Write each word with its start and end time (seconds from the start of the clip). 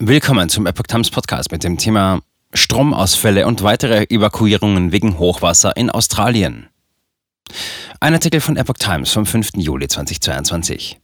Willkommen 0.00 0.48
zum 0.48 0.64
Epoch 0.66 0.84
Times 0.86 1.10
Podcast 1.10 1.50
mit 1.50 1.64
dem 1.64 1.76
Thema 1.76 2.20
Stromausfälle 2.54 3.48
und 3.48 3.64
weitere 3.64 4.04
Evakuierungen 4.04 4.92
wegen 4.92 5.18
Hochwasser 5.18 5.76
in 5.76 5.90
Australien. 5.90 6.68
Ein 7.98 8.14
Artikel 8.14 8.40
von 8.40 8.56
Epoch 8.56 8.76
Times 8.78 9.10
vom 9.10 9.26
5. 9.26 9.56
Juli 9.56 9.88
2022. 9.88 11.00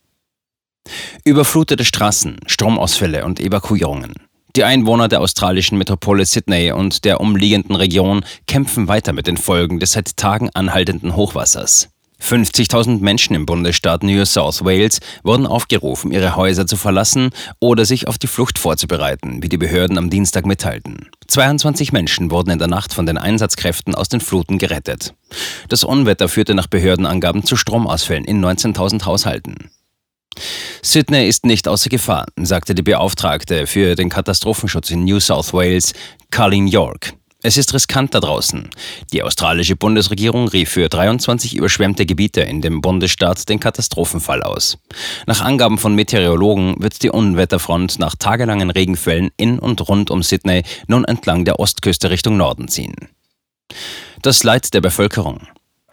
Überflutete 1.25 1.85
Straßen, 1.85 2.39
Stromausfälle 2.47 3.25
und 3.25 3.41
Evakuierungen. 3.41 4.15
Die 4.55 4.63
Einwohner 4.63 5.09
der 5.09 5.23
australischen 5.23 5.77
Metropole 5.77 6.25
Sydney 6.25 6.71
und 6.71 7.05
der 7.05 7.21
umliegenden 7.21 7.75
Region 7.75 8.25
kämpfen 8.47 8.87
weiter 8.87 9.13
mit 9.13 9.27
den 9.27 9.39
Folgen 9.39 9.81
des 9.81 9.91
seit 9.91 10.17
Tagen 10.17 10.51
anhaltenden 10.55 11.17
Hochwassers. 11.17 11.89
50.000 12.25 13.01
Menschen 13.01 13.37
im 13.37 13.45
Bundesstaat 13.45 14.03
New 14.03 14.25
South 14.25 14.65
Wales 14.65 15.01
wurden 15.23 15.47
aufgerufen, 15.47 16.11
ihre 16.11 16.37
Häuser 16.37 16.67
zu 16.67 16.77
verlassen 16.77 17.31
oder 17.61 17.85
sich 17.85 18.09
auf 18.09 18.17
die 18.17 18.27
Flucht 18.27 18.59
vorzubereiten, 18.59 19.43
wie 19.43 19.51
die 19.51 19.59
Behörden 19.59 19.99
am 19.99 20.09
Dienstag 20.09 20.47
mitteilten. 20.47 21.11
22 21.29 21.93
Menschen 21.93 22.31
wurden 22.31 22.51
in 22.51 22.59
der 22.59 22.69
Nacht 22.69 22.95
von 22.95 23.05
den 23.05 23.19
Einsatzkräften 23.19 23.95
aus 23.95 24.09
den 24.09 24.21
Fluten 24.21 24.57
gerettet. 24.57 25.15
Das 25.69 25.85
Unwetter 25.85 26.29
führte 26.29 26.55
nach 26.55 26.67
Behördenangaben 26.67 27.45
zu 27.45 27.57
Stromausfällen 27.57 28.25
in 28.25 28.43
19.000 28.43 29.05
Haushalten. 29.05 29.71
Sydney 30.83 31.29
ist 31.29 31.45
nicht 31.45 31.69
außer 31.69 31.91
Gefahr, 31.91 32.27
sagte 32.37 32.75
die 32.75 32.83
Beauftragte 32.83 33.67
für 33.67 33.95
den 33.95 34.09
Katastrophenschutz 34.09 34.91
in 34.91 35.05
New 35.05 35.21
South 35.21 35.53
Wales, 35.53 35.93
Colleen 36.31 36.67
York. 36.67 37.13
Es 37.47 37.59
ist 37.59 37.75
riskant 37.75 38.15
da 38.15 38.21
draußen. 38.21 38.71
Die 39.13 39.23
australische 39.23 39.77
Bundesregierung 39.77 40.49
rief 40.49 40.71
für 40.71 40.89
23 40.89 41.55
überschwemmte 41.55 42.07
Gebiete 42.07 42.41
in 42.41 42.63
dem 42.63 42.81
Bundesstaat 42.81 43.51
den 43.51 43.61
Katastrophenfall 43.61 44.43
aus. 44.43 44.79
Nach 45.27 45.43
Angaben 45.43 45.77
von 45.77 45.95
Meteorologen 45.95 46.77
wird 46.79 47.03
die 47.03 47.11
Unwetterfront 47.11 47.99
nach 47.99 48.15
tagelangen 48.15 48.71
Regenfällen 48.71 49.31
in 49.37 49.59
und 49.59 49.87
rund 49.87 50.11
um 50.11 50.23
Sydney 50.23 50.63
nun 50.87 51.05
entlang 51.05 51.45
der 51.45 51.61
Ostküste 51.61 52.09
Richtung 52.09 52.39
Norden 52.39 52.69
ziehen. 52.69 52.95
Das 54.23 54.43
Leid 54.43 54.73
der 54.73 54.81
Bevölkerung. 54.81 55.47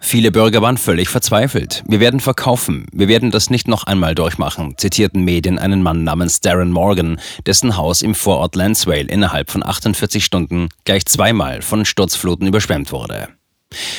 Viele 0.04 0.32
Bürger 0.32 0.62
waren 0.62 0.78
völlig 0.78 1.10
verzweifelt. 1.10 1.84
Wir 1.88 2.00
werden 2.00 2.20
verkaufen. 2.20 2.88
Wir 2.92 3.08
werden 3.08 3.32
das 3.32 3.50
nicht 3.50 3.68
noch 3.68 3.84
einmal 3.84 4.16
durchmachen, 4.16 4.74
zitierten 4.78 5.24
Medien 5.24 5.60
einen 5.60 5.84
Mann 5.84 6.04
namens 6.04 6.42
Darren 6.42 6.72
Morgan, 6.72 7.22
dessen 7.46 7.78
Haus 7.78 8.02
im 8.02 8.16
Vorort 8.16 8.56
Lansvale 8.56 9.04
innerhalb 9.04 9.52
von 9.52 9.64
48 9.66 10.26
Stunden 10.26 10.70
gleich 10.84 11.06
zweimal 11.06 11.62
von 11.62 11.86
Sturzfluten 11.86 12.48
überschwemmt 12.48 12.92
wurde. 12.92 13.30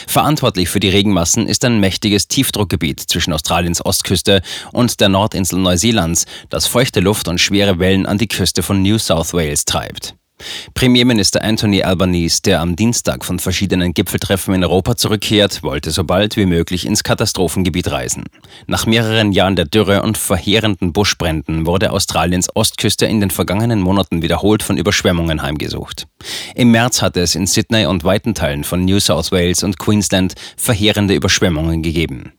Verantwortlich 0.06 0.68
für 0.68 0.80
die 0.80 0.90
Regenmassen 0.90 1.46
ist 1.46 1.64
ein 1.64 1.80
mächtiges 1.80 2.28
Tiefdruckgebiet 2.28 3.00
zwischen 3.00 3.32
Australiens 3.32 3.82
Ostküste 3.82 4.42
und 4.72 5.00
der 5.00 5.08
Nordinsel 5.08 5.58
Neuseelands, 5.60 6.26
das 6.50 6.66
feuchte 6.66 7.00
Luft 7.00 7.28
und 7.28 7.40
schwere 7.40 7.78
Wellen 7.78 8.04
an 8.06 8.18
die 8.18 8.28
Küste 8.28 8.62
von 8.62 8.82
New 8.82 8.98
South 8.98 9.32
Wales 9.32 9.64
treibt. 9.64 10.14
Premierminister 10.74 11.42
Anthony 11.42 11.82
Albanese, 11.82 12.42
der 12.42 12.60
am 12.60 12.76
Dienstag 12.76 13.24
von 13.24 13.38
verschiedenen 13.38 13.94
Gipfeltreffen 13.94 14.54
in 14.54 14.64
Europa 14.64 14.96
zurückkehrt, 14.96 15.62
wollte 15.62 15.90
so 15.90 16.04
bald 16.04 16.36
wie 16.36 16.46
möglich 16.46 16.86
ins 16.86 17.04
Katastrophengebiet 17.04 17.90
reisen. 17.90 18.24
Nach 18.66 18.86
mehreren 18.86 19.32
Jahren 19.32 19.56
der 19.56 19.64
Dürre 19.64 20.02
und 20.02 20.18
verheerenden 20.18 20.92
Buschbränden 20.92 21.66
wurde 21.66 21.92
Australiens 21.92 22.48
Ostküste 22.54 23.06
in 23.06 23.20
den 23.20 23.30
vergangenen 23.30 23.80
Monaten 23.80 24.22
wiederholt 24.22 24.62
von 24.62 24.76
Überschwemmungen 24.76 25.42
heimgesucht. 25.42 26.06
Im 26.54 26.70
März 26.70 27.02
hatte 27.02 27.20
es 27.20 27.34
in 27.34 27.46
Sydney 27.46 27.86
und 27.86 28.04
weiten 28.04 28.34
Teilen 28.34 28.64
von 28.64 28.84
New 28.84 29.00
South 29.00 29.32
Wales 29.32 29.62
und 29.62 29.78
Queensland 29.78 30.34
verheerende 30.56 31.14
Überschwemmungen 31.14 31.82
gegeben. 31.82 32.32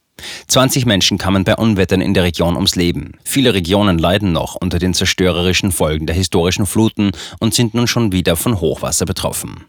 20 0.48 0.86
Menschen 0.86 1.18
kamen 1.18 1.44
bei 1.44 1.56
Unwettern 1.56 2.02
in 2.02 2.14
der 2.14 2.24
Region 2.24 2.56
ums 2.56 2.76
Leben. 2.76 3.14
Viele 3.24 3.54
Regionen 3.54 3.98
leiden 3.98 4.32
noch 4.32 4.56
unter 4.56 4.80
den 4.80 4.94
zerstörerischen 4.94 5.72
Folgen 5.72 6.06
der 6.06 6.16
historischen 6.16 6.66
Fluten 6.66 7.12
und 7.40 7.54
sind 7.54 7.74
nun 7.74 7.88
schon 7.88 8.12
wieder 8.12 8.36
von 8.36 8.60
Hochwasser 8.60 9.06
betroffen. 9.06 9.66